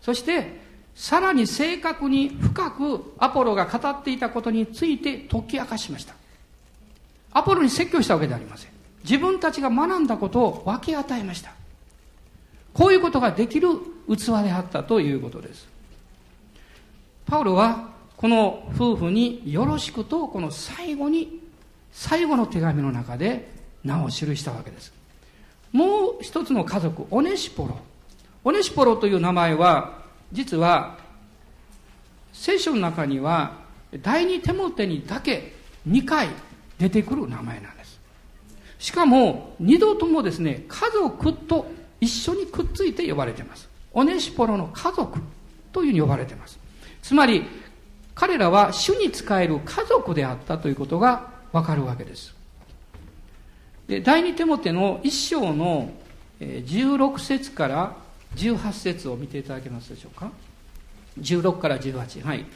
[0.01, 6.15] そして、さらに正確に深くアポロが語っていたことについて解き明かしました。
[7.33, 8.71] アポロに説教したわけではありません。
[9.05, 11.53] 自分たちが学んだことを分け与えました。
[12.73, 13.69] こういうことができる
[14.09, 15.69] 器であったということです。
[17.27, 21.41] パウロはこの夫婦によろしくとこの最後に
[21.93, 23.49] 最後の手紙の中で
[23.85, 24.93] 名を記したわけです。
[25.73, 27.77] もう一つの家族、オネシポロ。
[28.45, 30.03] オネシポロという名前は
[30.33, 30.99] 実は
[32.33, 33.59] 聖書の中には
[34.03, 35.55] 第二手モテにだけ
[35.89, 36.29] 2回
[36.79, 37.99] 出てくる名前なんです。
[38.79, 41.67] しかも二度ともですね、家族と
[42.01, 43.69] 一緒にくっついて呼ばれています。
[43.93, 45.19] オネシポロの家族
[45.73, 46.59] というふうに呼ばれています。
[47.03, 47.45] つまり、
[48.17, 52.35] 彼らは主に仕える家族であったということがわかるわけです。
[53.87, 55.91] で、第二手モての一章の
[56.41, 57.95] 16節から
[58.37, 60.33] 18節を見ていただけますでしょうか
[61.21, 62.23] ？16から18。
[62.23, 62.47] はい。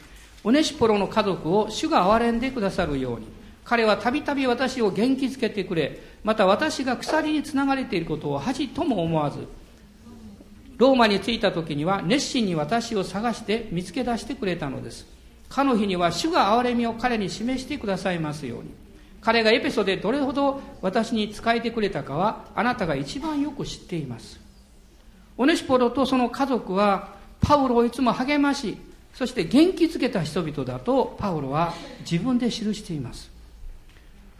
[0.43, 3.27] オネシポロの家族を主が憐れんでくださるように。
[3.63, 9.47] 彼はたびたび私を元気づけてくれ、また私が鎖につながれていることを恥とも思わず、
[10.77, 15.20] ローマに着いた時には熱心に私を探して見つけ出してくれたのです。
[15.51, 18.71] かの日には主が憐れみを彼に示してくださいますように。
[19.19, 24.39] 彼がエペソでどれほど私に仕えてくれたかはあなたが一番よく知っています。
[25.37, 28.77] オネシポロとその家族はパウロをいつも励まし、
[29.13, 31.73] そして元気づけた人々だとパウロは
[32.09, 33.29] 自分で記しています。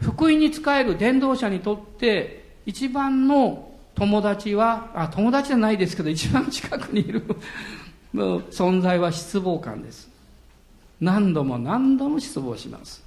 [0.00, 7.22] 福音に仕える伝道者にとって一番の友達は、あ、友達じゃないですけど、一番近くにいる
[8.14, 10.11] 存在は失望感です。
[11.02, 13.02] 何度も何度も失望します。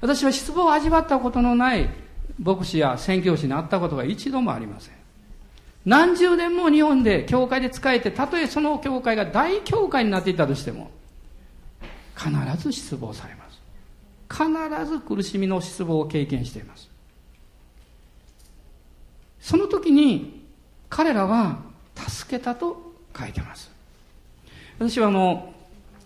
[0.00, 1.88] 私は失望を味わったことのない
[2.40, 4.94] 牧師や宣教師に会ったことが一度もありません。
[5.86, 10.90] 何十年も日本で教会で仕えて、たとえその教会が大教会になっていたとしても、
[12.16, 12.30] 必
[12.60, 13.60] ず失望されます。
[14.28, 16.90] 必ず苦しみの失望を経験しています。
[19.40, 20.44] その時に
[20.90, 21.60] 彼らは
[21.96, 23.70] 助けたと書いてます。
[24.80, 25.54] 私はあの、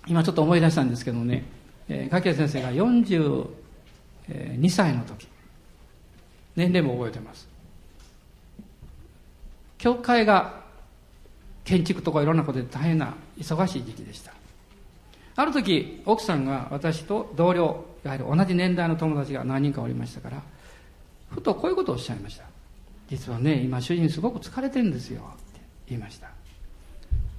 [0.07, 1.45] 今ちょっと思い出したんですけどね、
[1.89, 3.49] えー、柿谷先生が42
[4.69, 5.29] 歳の時、
[6.57, 7.49] 年齢も覚えてます。
[9.79, 10.63] 教会が
[11.65, 14.33] 建築とかいろんなことで大変な忙しい時期でした。
[15.35, 20.43] ある時、奥さんが私と同僚、やはり同じ年代の友達が何人かおりましたから、
[21.31, 22.45] ふとこういうことをおっしゃいました。
[23.09, 26.29] 実はね、今主人すごく疲れてるんですよ、って言いました。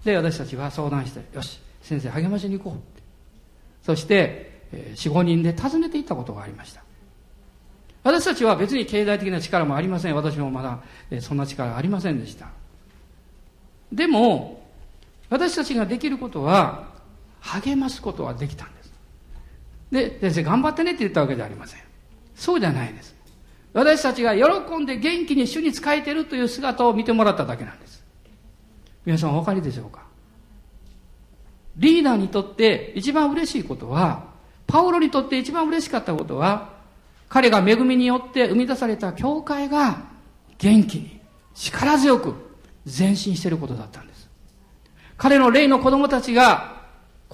[0.04, 3.03] で、私たちは相談して、よし、先生励ましに行こうって。
[3.83, 6.83] そして、えー、4、5人で訪ねていったことがありました。
[8.03, 10.15] 私たちは別に経済的な力もありません。
[10.15, 10.79] 私もまだ、
[11.21, 12.47] そんな力ありませんでした。
[13.91, 14.65] でも、
[15.29, 16.91] 私たちができることは、
[17.39, 18.93] 励ますことはできたんです。
[19.91, 21.81] で、先生頑張ってねって言ったわけじゃありません。
[22.35, 23.13] そうじゃないです。
[23.73, 28.03] 私たちが喜んで元気に主に仕えているという姿を見てもらっただけなんです。
[29.05, 30.03] 皆さんお分かりでしょうか？
[31.77, 34.26] リーダーにとって一番嬉しいことは、
[34.67, 36.74] パウロにとって一番嬉しかったことは、
[37.30, 40.03] 彼が恵みによって生み出された教会が
[40.59, 41.19] 元気に
[41.55, 42.36] 力強く
[42.86, 44.30] 前進していることだったんです。
[45.17, 46.74] 彼の霊の子供たちが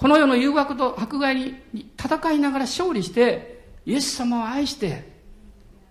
[0.00, 1.54] この世の誘惑と迫害に
[2.02, 5.10] 戦いながら勝利して、イエス様を愛して、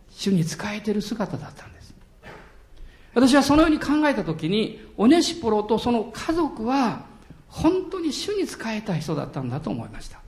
[0.10, 1.94] 主に仕えている姿だったんです。
[3.14, 7.06] 私はそのように考えたときに、オネシポロとその家族は、
[7.50, 10.20] 本当に主に仕えた人だったんだと思いました。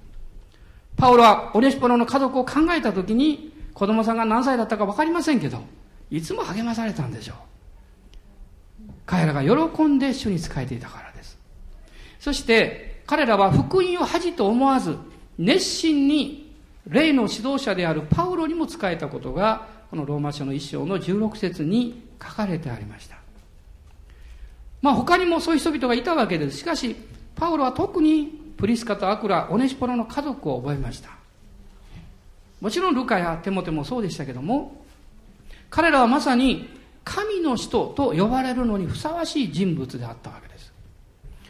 [0.98, 5.62] パウロはオネシポロの家族を考えたときに、子供さんが何歳だったか分かりませんけど、
[6.10, 7.36] いつも励まされたんでしょう。
[9.06, 11.38] 彼らが喜んで主に仕えていたからです。
[12.20, 14.98] そして、彼らは福音を恥と思わず、
[15.38, 16.54] 熱心に
[16.88, 23.21] 霊の指導者であるパウロにも仕えたことが、このローマ書の一章の16節に書かれてありました。
[24.82, 26.58] まあ他にもそういう人々がいたわけです。
[26.58, 26.96] しかし、
[27.36, 28.28] パウロは特に
[28.58, 31.10] プリスカとアクラ、オネシポロの家族を覚えました。
[32.60, 34.86] もちろんルカやテモテもそうでしたけども、
[35.70, 36.70] 彼らはまさに
[37.04, 40.72] 神の人と呼ばれるのにふさわしい人物であったわけです。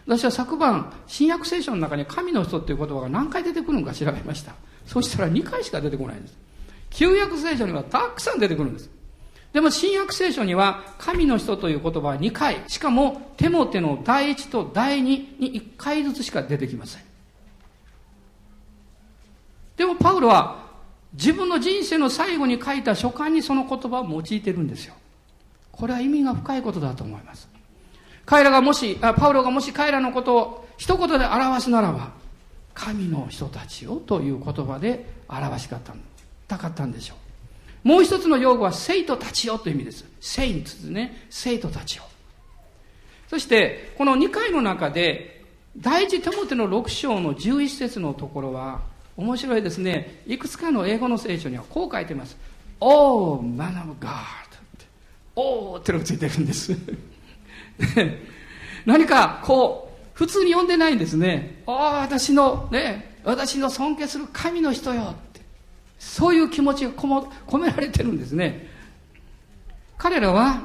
[0.08, 4.54] 私は昨晩、新約聖書の中に神の人っていう言葉が何回出てくるのか調べました。
[4.86, 6.38] そしたら2回しか出てこないんです。
[6.90, 8.90] 旧約聖書にはたくさん出てくるんです。
[9.54, 17.02] でも新約聖書には神の人という言葉は2回、しかもテモテの第1と第2に1回ずつしか出てきません。
[19.76, 20.62] でもパウロは
[21.14, 24.94] 自分の人生の最後に書いた書簡にその言葉を用いてるんですよ。
[25.72, 27.50] これは意味が深いことだと思います。
[28.26, 32.12] 彼らがもし、パウロがもし彼らのことを一言で表すならば、
[32.74, 35.80] 神の人たちをという言葉で表しかっ
[36.48, 37.18] たかったんでしょう。
[37.84, 40.06] もう一つの用語は生徒たちよという意味です。
[40.20, 41.26] セインツですね。
[41.30, 42.04] 生徒たちよ。
[43.28, 45.44] そして、この2回の中で、
[45.78, 48.82] 第一手モテの6章の11節のところは、
[49.18, 50.22] 面白いですね。
[50.28, 52.38] いくつかの英語の聖書にはこう書いてます。
[52.80, 54.10] Oh, man of God.
[55.36, 56.76] おーってのがついてるんです。
[58.86, 61.64] 何かこう、普通に読んでないんですね。
[61.68, 65.16] ああ、私のね、私の尊敬する神の人よ。
[66.02, 68.68] そういう気持ちが込められてるんですね。
[70.00, 70.64] 彼らは、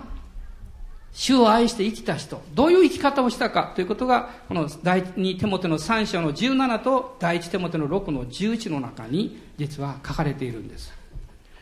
[1.13, 10.91] 主を愛して生きた人、どういう生き方をしたかということが、この第二手元の3章の17と第一手元の6の11の中に実は書かれているんです。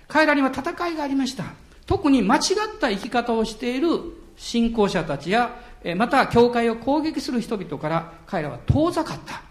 [0.06, 1.44] 彼らには戦いがありました。
[1.84, 2.42] 特に間違っ
[2.80, 3.88] た生き方をしている
[4.36, 5.60] 信仰者たちや、
[5.96, 9.42] また教会を攻撃する人々から彼らは遠ざかった。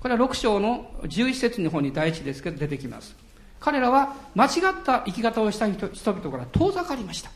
[0.00, 3.16] これは6章の11節の方に第一ですけど出てきます。
[3.66, 4.50] 彼らは間違っ
[4.84, 7.32] た生き方をした人々から遠ざかりました。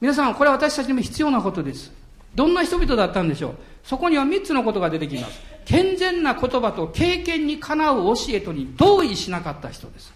[0.00, 1.92] 皆さん、これは私たちにも必要なことです。
[2.34, 3.54] どんな人々だったんでしょう？
[3.84, 5.40] そこには3つのことが出てきます。
[5.64, 10.12] 健全な言葉と経験にかなう教えとに同意しなかった人です。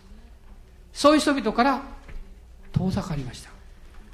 [0.93, 1.83] そういう人々から
[2.73, 3.51] 遠ざかりました。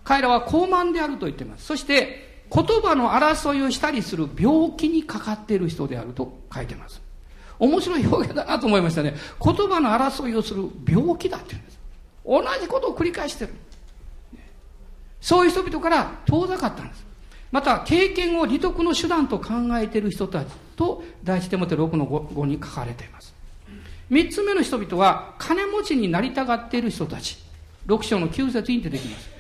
[0.05, 1.65] 彼らは高慢であると言っています。
[1.65, 7.01] そして、言葉の争いをしたりする病気にかかっている人であると書いてます。
[7.59, 9.15] 面白い表現だなと思いましたね。
[9.43, 11.79] 言葉の争いをする病気だって言うんです。
[12.25, 13.55] 同じことを繰り返してる。
[15.21, 17.05] そういう人々から遠ざかったんです。
[17.51, 23.35] また、経験を利得の手段と考えている人たちと、第一手モて6の 5, 5に書かれています。
[24.11, 27.39] 三つ目の人々は、金持ちになりたがっている人たち。
[27.87, 29.31] 6章の9節に出てきます。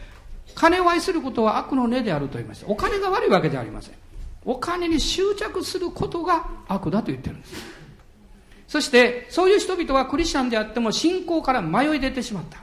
[0.54, 2.66] 金を愛することは悪の根であると言いました。
[2.66, 3.94] お金が悪いわけではありません。
[4.44, 7.77] お金に執着することが悪だと言ってるんです。
[8.68, 12.62] そして、そういう人々はクリスチャンであっても信仰から迷い出てしまった。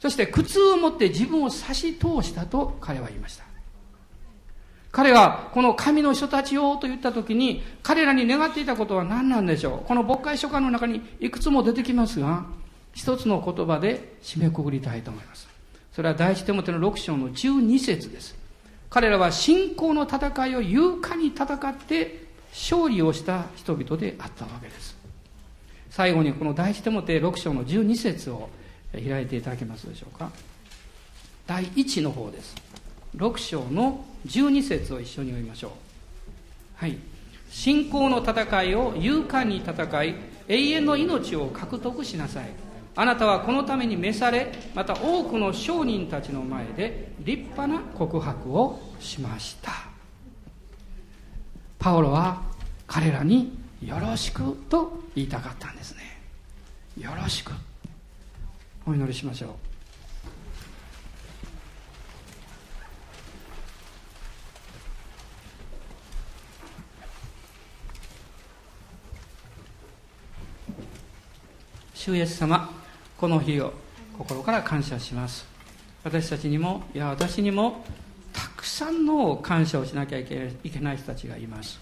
[0.00, 3.44] そして苦痛を持って自分を差し通したと彼は言いました。
[4.92, 12.46] 彼はこの神の人たちよと言った時に彼らに願っていたことは何なんでしょうこの牧会書簡の中にいくつも出てきますが
[12.94, 15.48] 一つの言葉で締めくくりたいと思います。
[15.92, 18.36] それは第一手元の6章の12節です。
[18.88, 24.95] 彼らは信仰の戦いを勇敢に戦って勝利をした人々であったわけです。
[25.96, 28.50] 最後にこの第一手元6章の12節を
[28.92, 30.30] 開いていただけますでしょうか。
[31.46, 32.54] 第1の方です。
[33.16, 35.70] 6章の12節を一緒に読みましょう。
[36.74, 36.98] はい。
[37.48, 40.16] 信仰の戦いを勇敢に戦い、
[40.48, 42.50] 永遠の命を獲得しなさい。
[42.94, 49.72] あなたはこのために召されまた多くの商人たちの前で立派な告白をしました
[51.78, 52.40] パオロは
[52.86, 56.20] 彼らによろしくと言いたかったんですね。
[57.00, 57.52] よろしく。
[58.84, 59.50] お祈りしましょう。
[71.94, 72.68] 主イエス様
[73.16, 73.72] この日を
[74.18, 75.46] 心から感謝します。
[76.02, 77.84] 私たちにもいや私にも
[78.32, 81.78] たくさんの感謝をしなきゃいけない人たちがいます。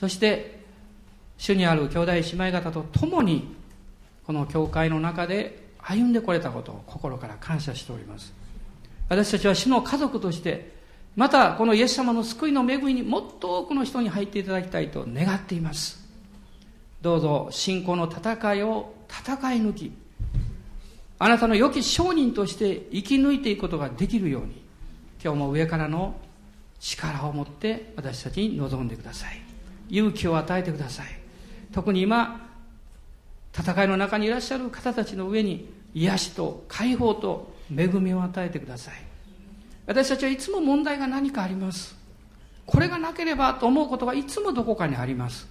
[0.00, 0.55] そして
[1.38, 3.54] 主にある兄弟姉妹方と共に
[4.26, 8.32] この教会の中で歩んでこれたことを心から感謝しております。
[9.08, 10.74] 私たちは主の家族として
[11.14, 16.04] またこのイエス様の救いの恵みにもっと多くの人に入っていただきたいと願っています。
[17.00, 19.92] どうぞ信仰の戦いを戦い抜き
[21.18, 24.62] あなたの良き商人として生き抜いていくことができるように、
[25.22, 26.16] 今日も上からの
[26.78, 29.40] 力を持って私たちに臨んでください。
[29.88, 31.06] 勇気を与えてください。
[31.76, 32.40] 特に今
[33.52, 38.94] 戦いの中にいらっしゃる方たちの上に癒しと解放と恵みを与えてください。
[39.84, 41.94] 私たちはいつも問題が何かあります。
[42.64, 45.46] これがなければと思うことがいつもどこかにあります。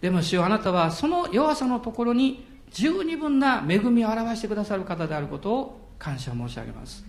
[0.00, 7.04] でも主よあなたはその弱さのところに十二分な恵みを表してくださる方であることを感謝申し上げます。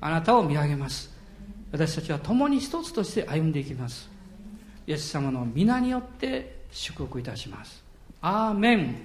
[0.00, 1.14] あなたを見上げます。
[1.72, 4.08] 私たちは共に一つとして歩んでいきます。
[4.86, 7.84] イエス様の皆によって祝福いたします。
[8.20, 8.96] アーメン